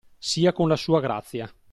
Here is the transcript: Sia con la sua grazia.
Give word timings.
Sia 0.17 0.51
con 0.51 0.67
la 0.67 0.77
sua 0.77 0.99
grazia. 0.99 1.47